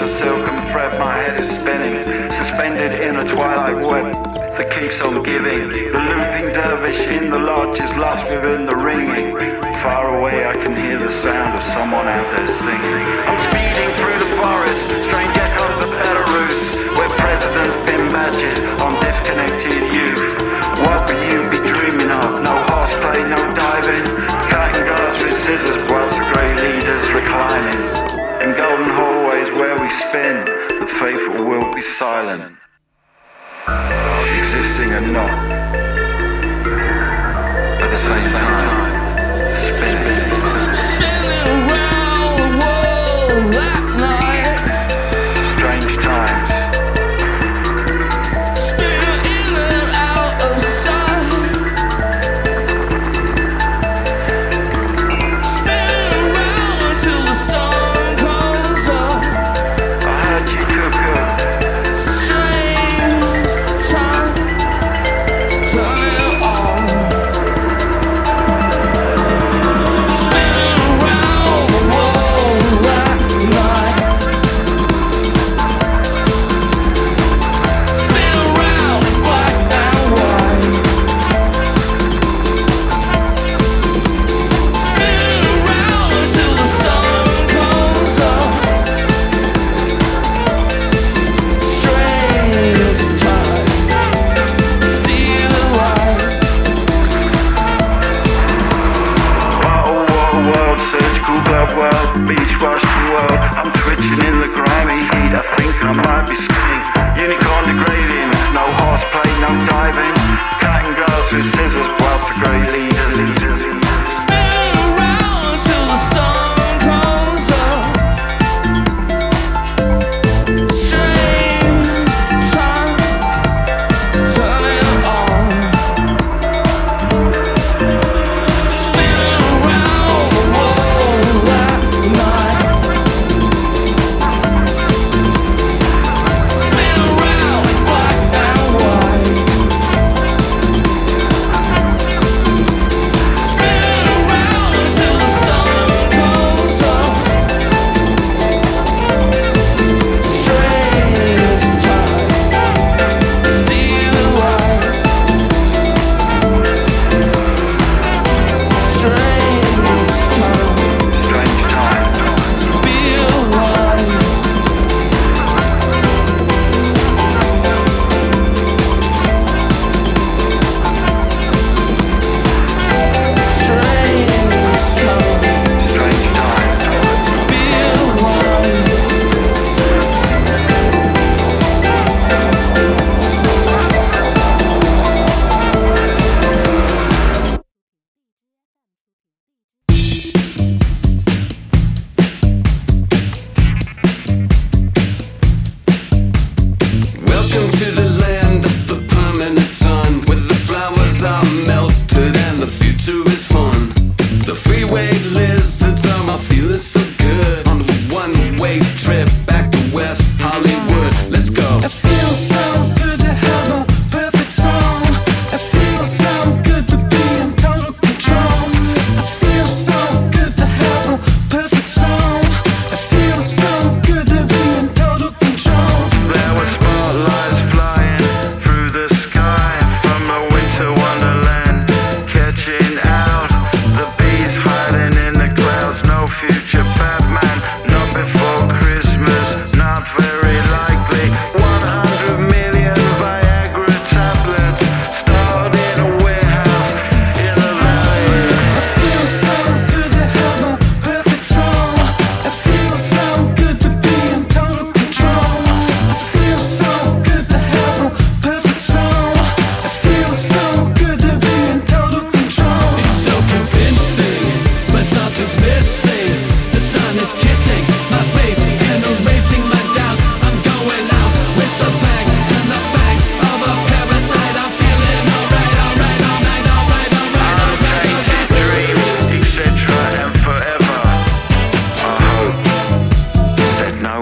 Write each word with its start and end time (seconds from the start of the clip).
strands 0.00 0.12
of 0.12 0.18
silk 0.18 0.48
and 0.48 0.70
thread, 0.70 0.98
my 0.98 1.16
head 1.16 1.40
is 1.40 1.48
spinning, 1.60 2.30
suspended 2.40 3.00
in 3.00 3.16
a 3.16 3.24
twilight 3.32 3.76
web 3.76 4.12
that 4.56 4.70
keeps 4.72 5.00
on 5.02 5.22
giving. 5.22 5.68
The 5.68 6.00
looping 6.08 6.52
dervish 6.52 7.00
in 7.00 7.30
the 7.30 7.38
lodge 7.38 7.80
is 7.80 7.92
lost 7.94 8.24
within 8.30 8.66
the 8.66 8.76
ringing. 8.76 9.36
Far 9.82 10.18
away 10.18 10.46
I 10.46 10.54
can 10.54 10.76
hear 10.76 10.98
the 10.98 11.12
sound 11.22 11.58
of 11.58 11.64
someone 11.72 12.08
out 12.08 12.28
there 12.36 12.48
singing. 12.48 13.00
I'm 13.28 13.40
speeding 13.48 13.90
through 13.96 14.18
the 14.24 14.32
forest, 14.40 14.84
strange 15.08 15.36
echoes 15.36 15.76
of 15.84 15.90
Belarus, 15.92 16.60
where 16.96 17.10
presidents 17.20 17.76
pin 17.90 18.08
badges 18.08 18.60
on 18.80 18.92
disconnected 19.04 19.84
youth. 19.92 20.32
What 20.84 21.08
will 21.08 21.24
you 21.28 21.40
be 21.52 21.60
dreaming 21.60 22.10
of? 22.12 22.40
No 22.40 22.56
horseplay, 22.72 23.24
no 23.28 23.40
diving, 23.52 24.04
cutting 24.48 24.84
glass 24.84 25.14
with 25.20 25.36
scissors 25.44 25.82
whilst 25.88 26.16
the 26.16 26.24
great 26.32 26.56
leaders 26.60 27.04
reclining 27.12 27.80
in 28.44 28.56
golden 28.56 28.90
halls 28.96 29.09
spin, 29.98 30.44
the 30.80 30.86
faithful 31.00 31.44
will 31.44 31.72
be 31.72 31.82
silent. 31.98 32.56
Existing 33.66 34.92
and 34.92 35.12
not. 35.12 35.30
At 37.80 37.90
the 37.90 37.98
same 37.98 38.32
time, 38.32 39.56
spinning. 39.66 40.69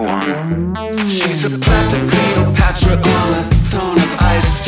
one. 0.01 0.75
She's 1.09 1.45
a 1.45 1.59
plastic 1.59 2.01
Cleopatra 2.11 2.97
on 2.97 3.35
a 3.35 3.43
throne 3.71 3.99
of 3.99 4.17
ice. 4.21 4.68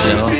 show. 0.00 0.39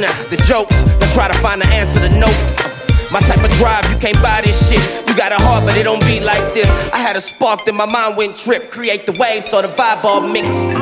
The 0.00 0.36
jokes, 0.46 0.84
I 0.84 1.12
try 1.12 1.26
to 1.26 1.38
find 1.38 1.60
the 1.60 1.66
answer 1.68 1.98
to 1.98 2.08
nope. 2.08 2.30
My 3.10 3.20
type 3.20 3.42
of 3.42 3.50
drive, 3.58 3.90
you 3.90 3.98
can't 3.98 4.20
buy 4.22 4.42
this 4.42 4.68
shit. 4.68 5.08
You 5.08 5.16
got 5.16 5.32
a 5.32 5.36
heart, 5.36 5.64
but 5.64 5.76
it 5.76 5.82
don't 5.82 6.00
beat 6.02 6.22
like 6.22 6.54
this. 6.54 6.70
I 6.92 6.98
had 6.98 7.16
a 7.16 7.20
spark, 7.20 7.64
then 7.64 7.74
my 7.74 7.86
mind 7.86 8.16
went 8.16 8.36
trip. 8.36 8.70
Create 8.70 9.06
the 9.06 9.12
wave, 9.12 9.44
so 9.44 9.60
the 9.60 9.68
vibe 9.68 10.04
all 10.04 10.20
mix. 10.20 10.77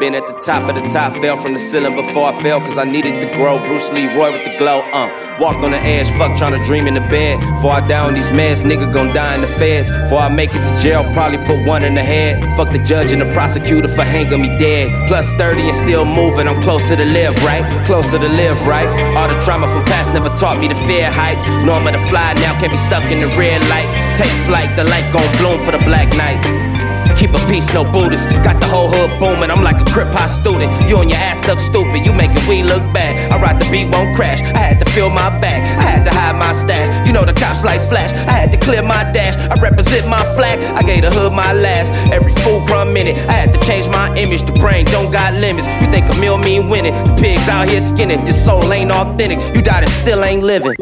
Been 0.00 0.14
at 0.14 0.26
the 0.26 0.34
top 0.34 0.68
of 0.68 0.74
the 0.74 0.86
top, 0.88 1.12
fell 1.20 1.36
from 1.36 1.52
the 1.52 1.58
ceiling 1.58 1.96
before 1.96 2.28
I 2.28 2.42
fell, 2.42 2.60
cause 2.60 2.78
I 2.78 2.84
needed 2.84 3.20
to 3.20 3.26
grow. 3.34 3.58
Bruce 3.58 3.90
Lee, 3.92 4.06
Roy 4.06 4.32
with 4.32 4.44
the 4.44 4.56
glow, 4.58 4.80
uh. 4.92 5.08
Walked 5.38 5.62
on 5.64 5.70
the 5.70 5.78
edge, 5.78 6.10
fuck 6.18 6.36
trying 6.36 6.56
to 6.56 6.62
dream 6.64 6.86
in 6.86 6.94
the 6.94 7.00
bed. 7.00 7.38
Before 7.38 7.72
I 7.72 7.86
die 7.86 8.04
on 8.04 8.14
these 8.14 8.30
meds, 8.30 8.64
nigga 8.64 8.92
gon' 8.92 9.14
die 9.14 9.34
in 9.36 9.40
the 9.40 9.48
feds. 9.48 9.90
Before 9.90 10.18
I 10.18 10.28
make 10.28 10.54
it 10.54 10.64
to 10.66 10.82
jail, 10.82 11.04
probably 11.12 11.38
put 11.38 11.64
one 11.64 11.84
in 11.84 11.94
the 11.94 12.02
head. 12.02 12.42
Fuck 12.56 12.72
the 12.72 12.78
judge 12.78 13.12
and 13.12 13.20
the 13.22 13.32
prosecutor 13.32 13.88
for 13.88 14.02
hanging 14.02 14.42
me 14.42 14.48
dead. 14.58 14.90
Plus 15.08 15.32
30 15.34 15.62
and 15.62 15.76
still 15.76 16.04
moving, 16.04 16.48
I'm 16.48 16.60
closer 16.62 16.96
to 16.96 17.04
live, 17.04 17.36
right? 17.44 17.62
Closer 17.86 18.18
to 18.18 18.28
live, 18.28 18.58
right? 18.66 18.88
All 19.16 19.28
the 19.28 19.40
trauma 19.40 19.68
from 19.68 19.84
past 19.84 20.12
never 20.12 20.30
taught 20.30 20.58
me 20.58 20.68
to 20.68 20.74
fear 20.86 21.10
heights. 21.10 21.44
I'm 21.46 21.66
to 21.66 21.98
fly 22.10 22.34
now, 22.34 22.58
can't 22.60 22.72
be 22.72 22.78
stuck 22.78 23.10
in 23.10 23.20
the 23.20 23.28
red 23.38 23.62
lights. 23.68 23.94
Take 24.18 24.32
flight, 24.46 24.74
the 24.76 24.84
light 24.84 25.06
gon' 25.12 25.30
bloom 25.38 25.64
for 25.64 25.72
the 25.72 25.84
black 25.84 26.08
night. 26.16 26.77
Keep 27.18 27.34
a 27.34 27.42
peace, 27.50 27.66
no 27.74 27.82
Buddhist. 27.82 28.30
Got 28.46 28.60
the 28.60 28.68
whole 28.70 28.86
hood 28.86 29.10
booming. 29.18 29.50
I'm 29.50 29.64
like 29.64 29.80
a 29.80 29.84
crip 29.90 30.06
hop 30.14 30.30
student. 30.30 30.70
You 30.88 31.02
and 31.02 31.10
your 31.10 31.18
ass 31.18 31.42
look 31.48 31.58
stupid. 31.58 32.06
You 32.06 32.12
making 32.12 32.46
we 32.46 32.62
look 32.62 32.82
bad. 32.94 33.32
I 33.32 33.42
ride 33.42 33.60
the 33.60 33.68
beat, 33.70 33.90
won't 33.90 34.14
crash. 34.14 34.40
I 34.40 34.58
had 34.58 34.78
to 34.78 34.86
fill 34.92 35.10
my 35.10 35.28
bag. 35.40 35.66
I 35.78 35.82
had 35.82 36.04
to 36.04 36.14
hide 36.14 36.38
my 36.38 36.52
stash. 36.52 37.06
You 37.08 37.12
know 37.12 37.24
the 37.24 37.34
cops 37.34 37.64
lights 37.64 37.84
flash. 37.84 38.12
I 38.12 38.38
had 38.38 38.52
to 38.52 38.58
clear 38.58 38.82
my 38.82 39.02
dash. 39.10 39.34
I 39.36 39.60
represent 39.60 40.06
my 40.06 40.22
flag. 40.38 40.62
I 40.78 40.82
gave 40.82 41.02
the 41.02 41.10
hood 41.10 41.32
my 41.32 41.52
last. 41.52 41.90
Every 42.12 42.34
fool 42.46 42.64
crumb 42.66 42.94
minute. 42.94 43.16
I 43.28 43.32
had 43.32 43.52
to 43.52 43.58
change 43.66 43.88
my 43.88 44.14
image. 44.14 44.42
The 44.42 44.52
brain 44.52 44.84
don't 44.86 45.10
got 45.10 45.34
limits. 45.34 45.66
You 45.82 45.90
think 45.90 46.06
a 46.14 46.16
meal 46.20 46.38
mean 46.38 46.68
winning? 46.68 46.94
The 47.02 47.18
pigs 47.20 47.48
out 47.48 47.68
here 47.68 47.80
skinning. 47.80 48.24
Your 48.26 48.38
soul 48.46 48.72
ain't 48.72 48.92
authentic. 48.92 49.38
You 49.56 49.62
died 49.62 49.82
and 49.82 49.90
still 49.90 50.22
ain't 50.22 50.44
living. 50.44 50.76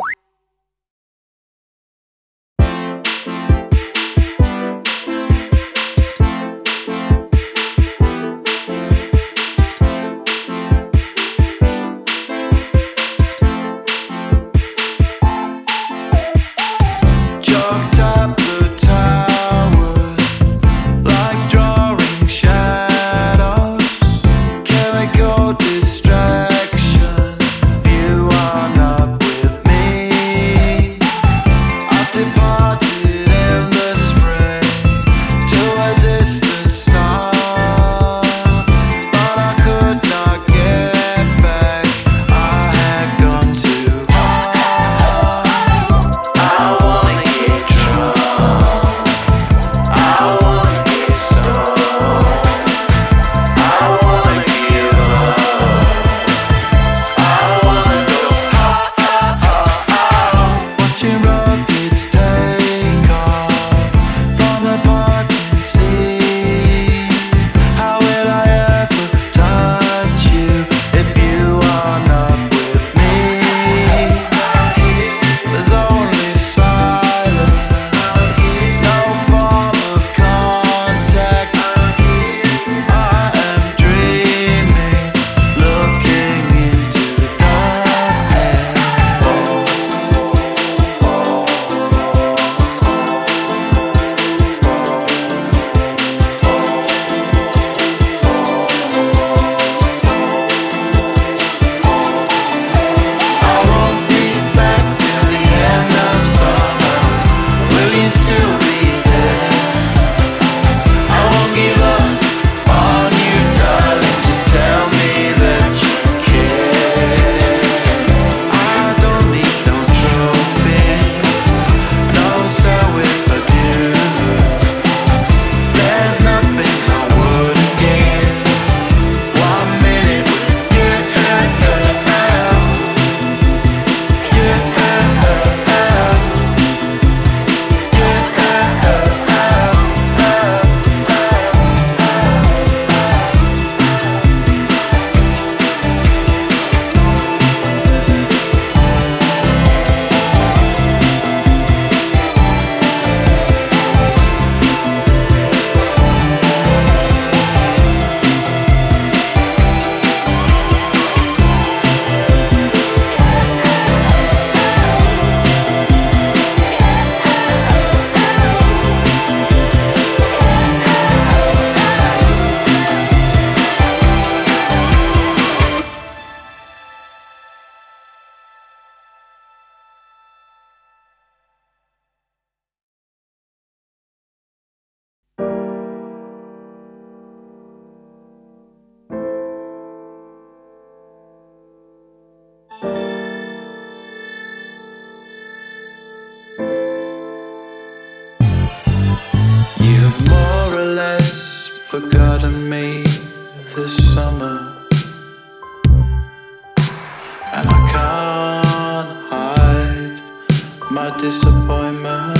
my 211.08 211.16
disappointment. 211.21 212.38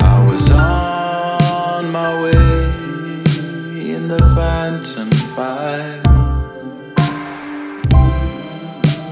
I 0.00 0.24
was 0.28 0.50
on 0.52 1.90
my 1.90 2.22
way 2.22 3.92
in 3.92 4.06
the 4.06 4.18
Phantom 4.36 5.10
5, 5.10 6.02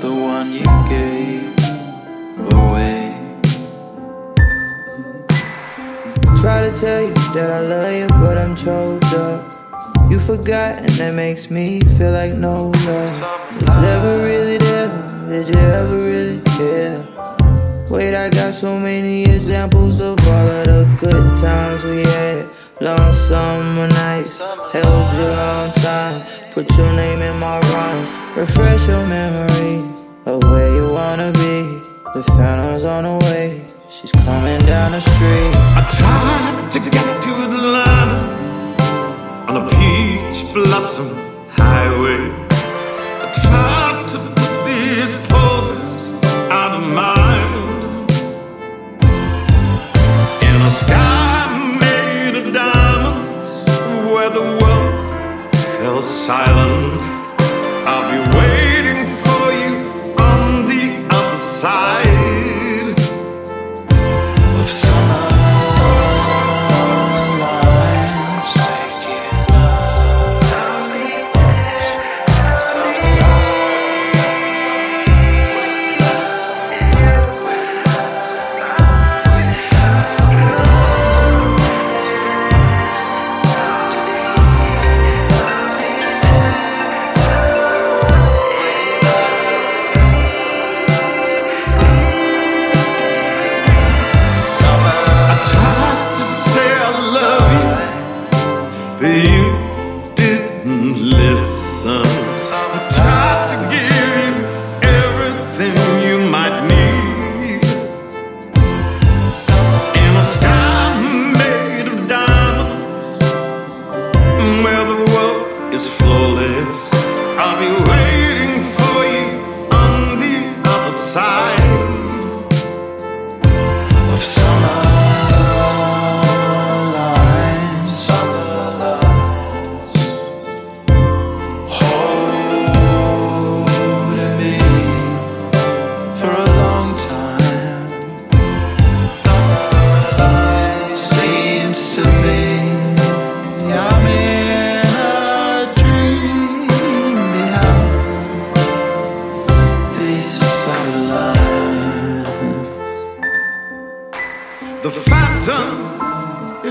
the 0.03 0.13
one 0.15 0.53
you 0.53 0.67
gave 0.89 1.51
away. 2.53 3.03
Try 6.41 6.61
to 6.69 6.73
tell 6.79 7.03
you 7.03 7.15
that 7.35 7.51
I 7.51 7.61
love 7.61 7.93
you, 7.93 8.09
but 8.21 8.39
I'm 8.39 8.55
choked 8.55 9.13
up. 9.15 9.53
You 10.09 10.21
forgot, 10.21 10.77
and 10.79 10.91
that 11.01 11.15
makes 11.15 11.51
me 11.51 11.81
feel 11.99 12.13
like 12.13 12.35
no 12.35 12.71
love. 12.87 13.21
Did 13.59 13.69
ever 13.69 14.23
really 14.23 14.59
there? 14.59 14.91
Did 15.29 15.49
you 15.49 15.61
ever 15.61 15.97
really 15.97 16.41
care? 16.57 17.16
Wait, 17.89 18.17
I 18.17 18.29
got 18.31 18.53
so 18.53 18.81
many 18.81 19.23
examples 19.23 20.01
of 20.01 20.19
all 20.27 20.49
of 20.49 20.67
the 20.67 20.97
good 20.99 21.41
times 21.41 21.85
we 21.85 22.03
had. 22.03 22.47
Long 22.81 23.13
summer 23.13 23.87
nights, 23.87 24.39
held 24.73 25.15
you 25.15 25.29
long 25.29 25.71
time. 25.75 26.21
Put 26.53 26.69
your 26.77 26.93
name 26.95 27.23
in 27.23 27.39
my 27.39 27.61
rhyme. 27.61 28.07
Refresh 28.37 28.89
your 28.89 29.07
memory 29.07 29.85
of 30.27 30.43
where 30.43 30.75
you 30.75 30.93
wanna 30.93 31.31
be. 31.35 31.81
The 32.13 32.25
phantom's 32.37 32.83
on 32.83 33.05
the 33.05 33.25
way. 33.27 33.63
She's 33.89 34.11
coming 34.11 34.59
down 34.67 34.91
the 34.91 35.01
street. 35.01 35.55
I 35.79 35.83
tried 35.97 36.71
to 36.73 36.91
get 36.91 37.23
to 37.23 37.31
Atlanta 37.45 38.19
on 39.47 39.57
a 39.59 39.69
peach 39.69 40.53
blossom 40.53 41.15
highway. 41.51 42.46
Silent. 56.27 57.06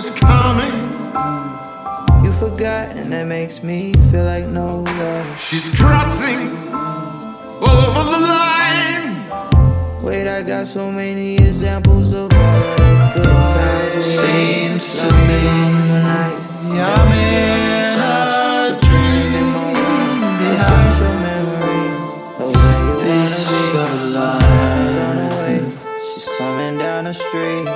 Is 0.05 0.19
coming. 0.19 0.73
You 2.23 2.31
forgot, 2.33 2.89
and 2.95 3.11
that 3.11 3.27
makes 3.27 3.63
me 3.63 3.93
feel 4.11 4.25
like 4.25 4.45
no 4.45 4.81
love. 4.81 5.39
She's 5.39 5.67
crossing 5.75 6.49
over 7.61 8.03
the 8.13 8.19
line. 8.19 9.07
Wait, 10.03 10.27
I 10.27 10.43
got 10.43 10.67
so 10.67 10.91
many 10.91 11.35
examples 11.35 12.11
of 12.11 12.31
all 12.31 12.55
of 12.63 12.77
the 12.77 13.21
good 13.21 13.25
times 13.25 13.95
we 13.95 14.01
had. 14.01 14.25
Seems 14.25 14.95
to 14.99 15.07
Long 15.07 15.27
me 15.27 15.41
I'm 16.81 17.11
in 17.13 17.99
a 17.99 18.79
dream 18.85 19.47
behind 20.41 20.93
your 21.01 21.15
memory 21.25 21.85
of 22.41 22.47
where 22.55 22.77
you 22.85 22.93
wanna 22.97 23.29
be. 23.29 23.33
summer 23.33 23.57
She's 23.57 23.75
on 23.75 23.91
the 23.97 24.19
lines. 24.19 25.33
way. 25.39 25.57
She's 26.13 26.25
coming 26.37 26.75
down 26.77 27.01
the 27.05 27.13
street. 27.13 27.67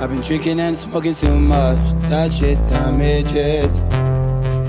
I've 0.00 0.08
been 0.08 0.22
drinking 0.22 0.58
and 0.60 0.74
smoking 0.74 1.14
too 1.14 1.38
much. 1.38 1.76
That 2.08 2.32
shit 2.32 2.56
damages. 2.68 3.80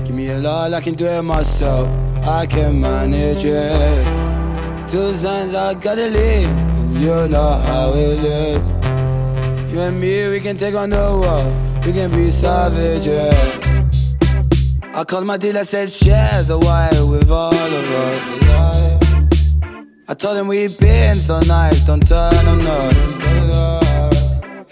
Give 0.04 0.14
me 0.14 0.28
a 0.28 0.38
lot, 0.38 0.74
I 0.74 0.82
can 0.82 0.94
do 0.94 1.06
it 1.06 1.22
myself. 1.22 1.88
I 2.22 2.44
can 2.44 2.78
manage 2.78 3.42
it. 3.42 4.88
Two 4.90 5.14
signs 5.14 5.54
I 5.54 5.72
gotta 5.72 6.08
leave, 6.08 6.48
and 6.48 6.96
you 6.98 7.28
know 7.28 7.52
how 7.64 7.94
it 7.94 8.18
is. 8.22 9.72
You 9.72 9.80
and 9.80 9.98
me, 9.98 10.28
we 10.28 10.38
can 10.38 10.58
take 10.58 10.74
on 10.74 10.90
the 10.90 10.98
world. 10.98 11.86
We 11.86 11.94
can 11.94 12.10
be 12.10 12.30
savages. 12.30 13.32
I 14.94 15.04
called 15.04 15.24
my 15.24 15.38
dealer, 15.38 15.64
said 15.64 15.88
share 15.88 16.42
the 16.42 16.58
wire 16.58 17.06
with 17.06 17.30
all 17.30 17.54
of 17.54 17.90
us. 18.04 18.42
I 20.08 20.14
told 20.14 20.36
him 20.36 20.46
we've 20.46 20.78
been 20.78 21.16
so 21.16 21.40
nice, 21.40 21.80
don't 21.86 22.06
turn 22.06 22.44
them 22.44 22.62
nuts. 22.62 23.31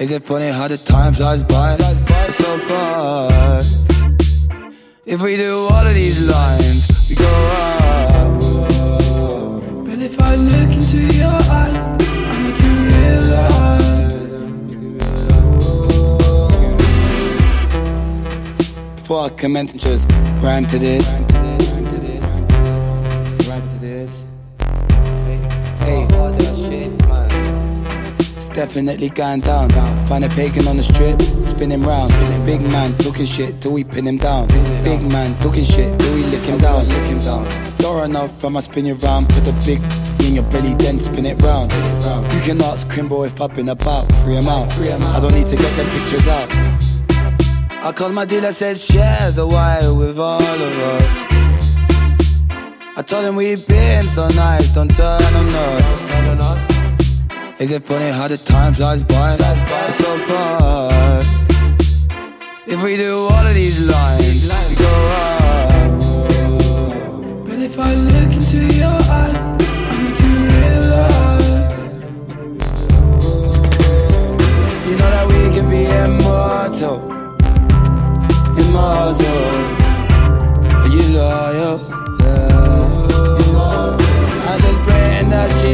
Is 0.00 0.10
it 0.10 0.22
funny 0.22 0.48
how 0.48 0.66
the 0.66 0.78
time 0.78 1.12
flies 1.12 1.42
by? 1.42 1.76
It's 1.78 2.38
so 2.38 2.58
fast. 2.60 3.76
If 5.04 5.20
we 5.20 5.36
do 5.36 5.68
all 5.70 5.86
of 5.86 5.92
these 5.92 6.26
lines, 6.26 7.06
we 7.10 7.16
go 7.16 7.26
up. 7.26 8.40
But 9.84 9.98
if 9.98 10.18
I 10.18 10.36
look 10.36 10.70
into 10.72 11.00
your 11.18 11.28
eyes, 11.28 11.74
I 11.74 12.42
make 12.44 12.62
you 12.64 12.72
realize. 12.96 14.14
Before 18.96 19.26
I 19.26 19.28
commence, 19.28 19.74
just 19.74 20.10
rhyme 20.40 20.64
to 20.68 20.78
this. 20.78 21.20
Definitely 28.66 29.08
going 29.08 29.40
down. 29.40 29.70
Find 30.06 30.22
a 30.22 30.28
pagan 30.28 30.68
on 30.68 30.76
the 30.76 30.82
strip, 30.82 31.18
spinning 31.40 31.80
round. 31.80 32.10
Big 32.44 32.60
man 32.60 32.92
talking 32.98 33.24
shit 33.24 33.58
till 33.62 33.72
we 33.72 33.84
pin 33.84 34.06
him 34.06 34.18
down. 34.18 34.48
Big 34.84 35.00
man 35.10 35.34
talking 35.38 35.64
shit 35.64 35.98
till 35.98 36.14
we 36.14 36.24
lick 36.24 36.42
him 36.42 36.58
down. 36.58 36.86
Lick 36.86 37.06
him 37.06 37.18
down. 37.20 37.48
Door 37.78 38.04
enough, 38.04 38.44
I'ma 38.44 38.60
spin 38.60 38.84
you 38.84 38.96
round. 38.96 39.30
Put 39.30 39.44
the 39.44 39.54
big 39.64 39.80
in 40.26 40.34
your 40.34 40.44
belly, 40.52 40.74
then 40.74 40.98
spin 40.98 41.24
it 41.24 41.40
round. 41.40 41.72
You 42.34 42.40
can 42.42 42.60
ask 42.60 42.86
Crimbo 42.88 43.26
if 43.26 43.40
I've 43.40 43.54
been 43.54 43.70
about. 43.70 44.12
Free 44.24 44.34
him 44.34 44.46
out. 44.46 44.70
I 44.78 45.20
don't 45.20 45.34
need 45.34 45.46
to 45.46 45.56
get 45.56 45.72
them 45.78 45.88
pictures 45.96 46.28
out. 46.28 46.48
I 47.82 47.92
called 47.92 48.12
my 48.12 48.26
dealer, 48.26 48.52
said 48.52 48.76
share 48.76 49.30
the 49.30 49.46
wire 49.46 49.94
with 49.94 50.18
all 50.18 50.42
of 50.68 50.72
us. 50.92 51.06
I 52.98 53.02
told 53.06 53.24
him 53.24 53.36
we've 53.36 53.66
been 53.66 54.04
so 54.08 54.28
nice, 54.28 54.68
don't 54.74 54.94
turn 54.94 55.22
on 55.22 55.46
nuts. 56.38 56.69
Is 57.60 57.70
it 57.70 57.82
funny 57.82 58.08
how 58.08 58.26
the 58.26 58.38
time 58.38 58.72
flies 58.72 59.02
by? 59.02 59.34
It's 59.34 59.98
so 59.98 60.18
fast. 60.28 61.26
If 62.66 62.82
we 62.82 62.96
do 62.96 63.24
all 63.24 63.46
of 63.46 63.54
these 63.54 63.78
lines, 63.86 64.44
we 64.44 64.76
go 64.76 65.08
up. 65.20 65.70
But 67.46 67.58
if 67.58 67.78
I 67.78 67.92
look 67.92 68.32
into 68.32 68.64
your 68.80 68.98
eyes, 69.18 69.34
I 69.34 69.96
make 70.00 70.20
you 70.24 70.34
realize. 70.56 71.48
You 74.88 74.94
know 74.96 75.10
that 75.16 75.26
we 75.28 75.40
can 75.54 75.66
be 75.68 75.84
immortal, 75.84 76.96
immortal. 78.56 79.44
Are 80.80 80.88
you 80.88 81.04
loyal? 81.14 81.76
Yeah. 82.20 82.56
I'm 84.48 84.58
just 84.62 84.80
praying 84.80 85.28
that 85.28 85.48
she 85.60 85.72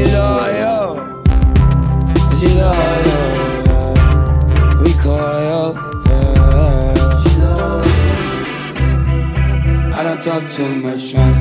I 10.37 10.41
talk 10.41 10.51
too 10.53 10.75
much, 10.83 11.15
man. 11.15 11.35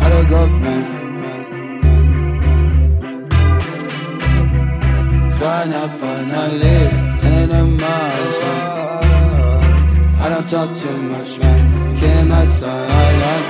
I 0.00 0.08
don't 0.08 0.28
go, 0.28 0.46
man. 0.46 0.84
Find 5.40 5.74
out, 5.74 5.90
finally, 5.98 6.80
and 7.26 7.76
mouth. 7.76 8.44
I 10.20 10.28
don't 10.28 10.48
talk 10.48 10.76
too 10.78 10.96
much, 10.96 11.38
man. 11.40 11.96
Came 11.96 12.30
outside, 12.30 12.88
Came 12.88 13.41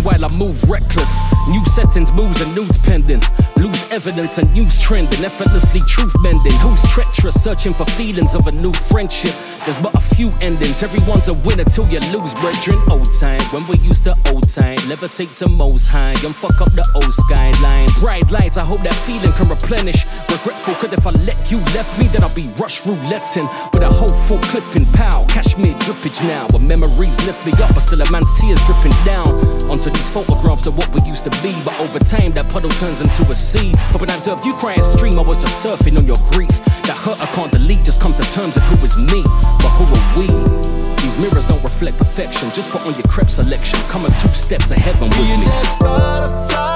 while 0.00 0.24
I 0.24 0.28
move 0.36 0.62
reckless. 0.68 1.20
New 1.48 1.64
settings, 1.66 2.12
moves, 2.12 2.40
and 2.40 2.54
nudes 2.54 2.78
pending. 2.78 3.22
Lose 3.56 3.71
evidence 3.92 4.38
and 4.38 4.52
news 4.54 4.80
trending. 4.80 5.24
Effortlessly 5.24 5.80
truth 5.86 6.14
bending. 6.22 6.52
Who's 6.64 6.82
treacherous? 6.90 7.40
Searching 7.40 7.72
for 7.72 7.84
feelings 7.92 8.34
of 8.34 8.46
a 8.46 8.52
new 8.52 8.72
friendship. 8.72 9.34
There's 9.64 9.78
but 9.78 9.94
a 9.94 10.00
few 10.00 10.32
endings. 10.40 10.82
Everyone's 10.82 11.28
a 11.28 11.34
winner 11.34 11.64
till 11.64 11.86
you 11.88 12.00
lose, 12.10 12.34
brethren. 12.34 12.80
Old 12.90 13.12
time, 13.20 13.40
when 13.52 13.66
we 13.68 13.76
used 13.78 14.04
to 14.04 14.16
old 14.32 14.48
time. 14.48 14.78
Levitate 14.88 15.34
to 15.36 15.48
most 15.48 15.86
high 15.86 16.16
and 16.24 16.34
fuck 16.34 16.60
up 16.60 16.72
the 16.72 16.84
old 16.94 17.12
skyline. 17.12 17.88
Bright 18.00 18.30
lights, 18.30 18.56
I 18.56 18.64
hope 18.64 18.80
that 18.80 18.94
feeling 18.94 19.32
can 19.34 19.48
replenish. 19.48 20.04
Regretful, 20.30 20.74
cause 20.74 20.92
if 20.92 21.06
I 21.06 21.10
let 21.28 21.38
you 21.50 21.58
left 21.76 21.98
me, 22.00 22.08
then 22.08 22.24
I'll 22.24 22.34
be 22.34 22.48
rush 22.58 22.84
rouletting. 22.86 23.46
With 23.72 23.82
a 23.82 23.92
hopeful 23.92 24.38
clipping 24.50 24.86
pow. 24.92 25.26
Cashmere 25.28 25.74
drippage 25.84 26.26
now. 26.26 26.46
When 26.50 26.66
memories 26.66 27.16
lift 27.26 27.44
me 27.44 27.52
up, 27.62 27.74
but 27.74 27.80
still 27.80 28.00
a 28.00 28.10
man's 28.10 28.32
tears 28.40 28.60
dripping 28.64 28.96
down. 29.04 29.28
Onto 29.70 29.90
these 29.90 30.08
photographs 30.08 30.66
of 30.66 30.76
what 30.76 30.88
we 30.94 31.06
used 31.06 31.24
to 31.24 31.30
be. 31.42 31.52
But 31.64 31.78
over 31.78 31.98
time, 31.98 32.32
that 32.32 32.48
puddle 32.48 32.70
turns 32.70 33.00
into 33.00 33.22
a 33.30 33.34
sea. 33.34 33.72
But 33.92 34.10
I 34.10 34.14
observed 34.14 34.44
you 34.44 34.54
cry 34.54 34.74
and 34.74 34.84
stream, 34.84 35.18
I 35.18 35.22
was 35.22 35.38
just 35.38 35.64
surfing 35.64 35.96
on 35.96 36.06
your 36.06 36.16
grief. 36.30 36.50
That 36.84 36.96
hurt 36.96 37.22
I 37.22 37.26
can't 37.34 37.50
delete, 37.50 37.84
just 37.84 38.00
come 38.00 38.14
to 38.14 38.22
terms 38.32 38.54
with 38.54 38.64
who 38.64 38.84
is 38.84 38.96
me. 38.96 39.22
But 39.62 39.72
who 39.78 39.84
are 39.90 40.18
we? 40.18 40.26
These 41.02 41.18
mirrors 41.18 41.46
don't 41.46 41.62
reflect 41.62 41.98
perfection. 41.98 42.50
Just 42.50 42.70
put 42.70 42.82
on 42.86 42.94
your 42.94 43.06
crepe 43.08 43.30
selection. 43.30 43.78
Come 43.88 44.04
a 44.04 44.08
two 44.08 44.34
step 44.34 44.62
to 44.64 44.74
heaven 44.74 45.08
with 45.10 45.40
me. 45.40 46.71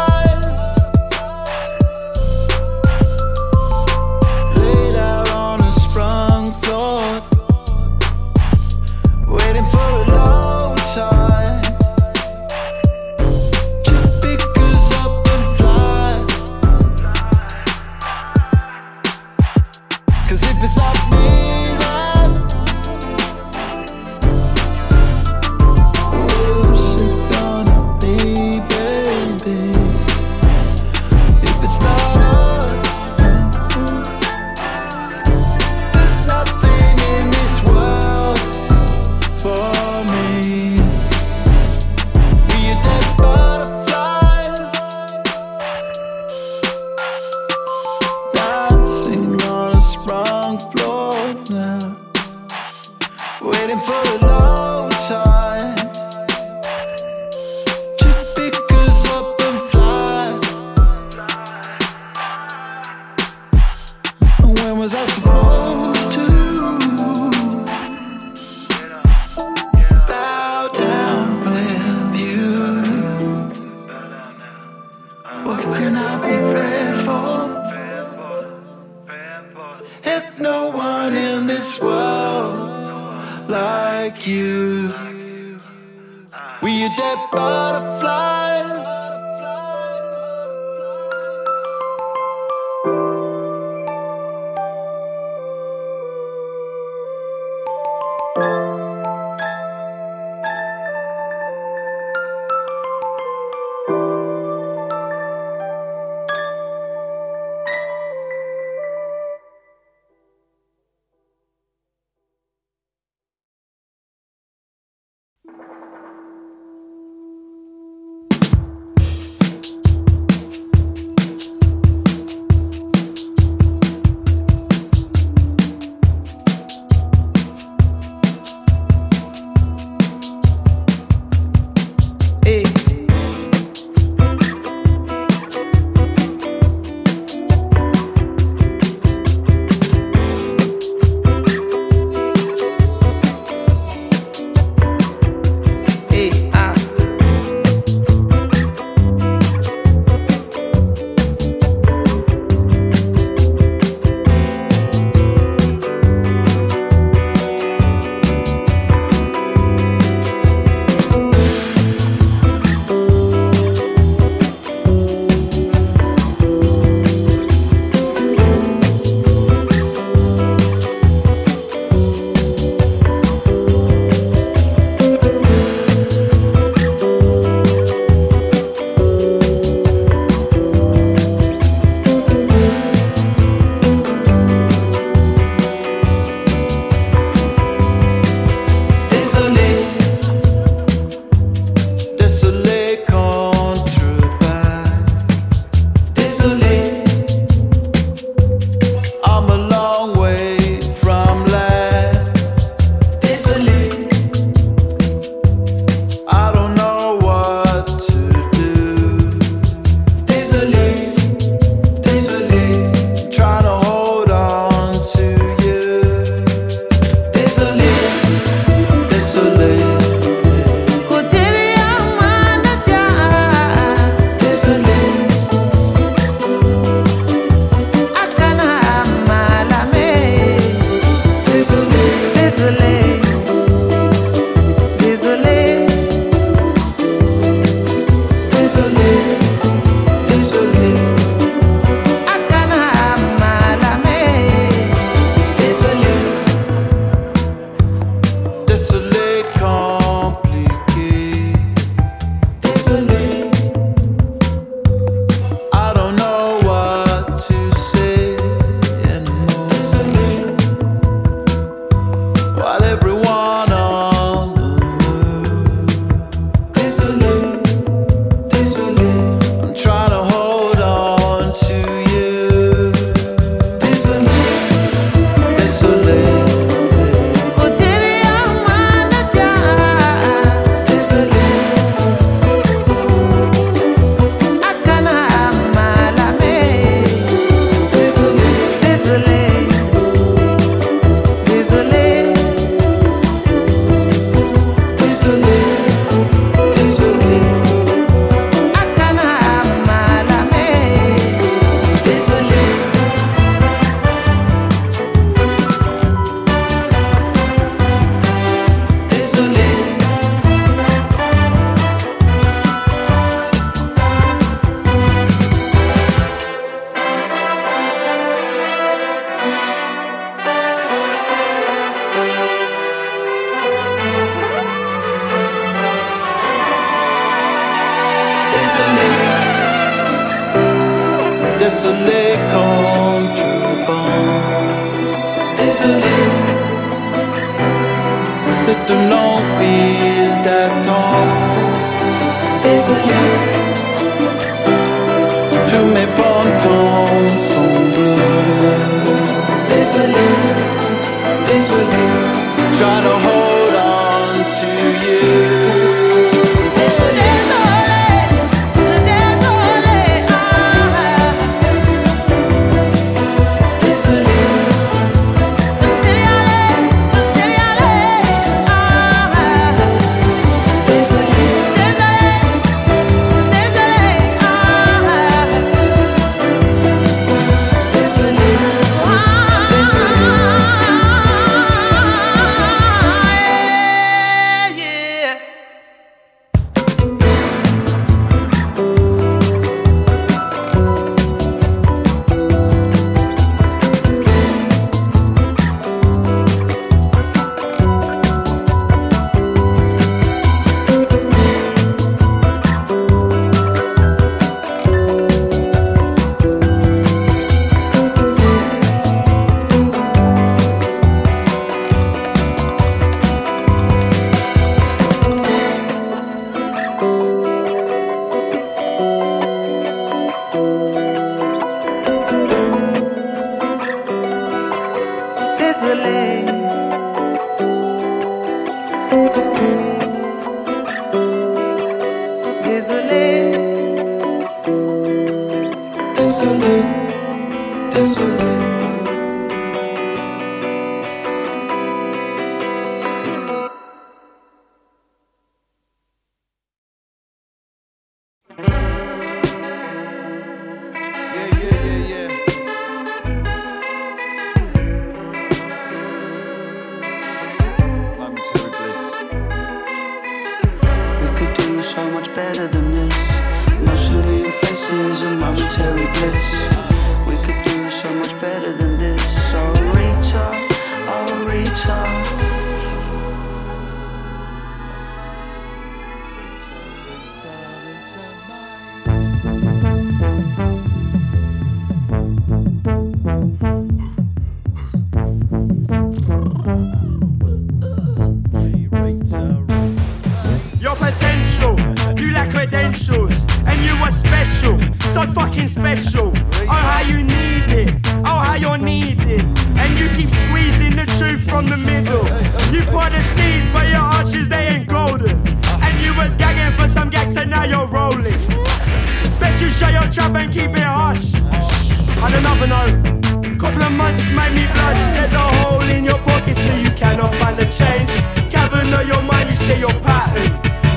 Avenue. 512.59 513.59
Couple 513.59 513.83
of 513.83 513.93
months 513.93 514.31
made 514.31 514.55
me 514.55 514.65
blush. 514.73 515.03
There's 515.13 515.35
a 515.35 515.47
hole 515.61 515.83
in 515.83 516.05
your 516.05 516.19
pocket, 516.21 516.57
so 516.57 516.75
you 516.77 516.91
cannot 516.93 517.35
find 517.35 517.57
the 517.59 517.67
change. 517.67 518.09
Gavin, 518.51 518.89
Governor, 518.89 519.03
your 519.03 519.23
mind, 519.23 519.51
you 519.51 519.57
say 519.57 519.79
your 519.79 519.93
pattern. 520.01 520.49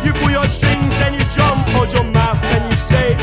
You 0.05 0.14
pull 0.14 0.32
your 0.32 0.47
strings 0.47 0.93
and 1.03 1.16
you 1.16 1.26
jump. 1.26 1.68
hold 1.76 1.91
your 1.91 2.05
mouth 2.05 2.41
and 2.43 2.64
you 2.70 2.78
say 2.78 3.16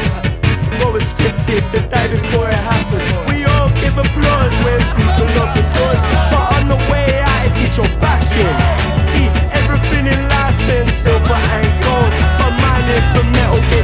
what 0.79 0.93
was 0.93 1.05
scripted 1.05 1.65
the 1.73 1.81
day 1.89 2.09
before 2.13 2.49
it 2.49 2.61
happened. 2.61 3.09
We 3.29 3.45
all 3.47 3.71
give 3.81 3.97
applause 3.97 4.55
when 4.65 4.81
people 5.01 5.29
knock 5.33 5.57
the 5.57 5.65
doors, 5.73 6.01
but 6.29 6.45
on 6.57 6.69
the 6.69 6.81
way 6.93 7.21
out, 7.25 7.47
it 7.47 7.55
did 7.57 7.73
your 7.77 7.89
back 8.05 8.21
in. 8.37 8.53
See, 9.01 9.29
everything 9.57 10.05
in 10.13 10.21
life 10.29 10.59
been 10.69 10.89
silver 10.89 11.41
and 11.57 11.69
gold, 11.85 12.13
but 12.37 12.53
mine 12.61 12.89
is 12.97 13.07
from 13.17 13.33
metal. 13.33 13.76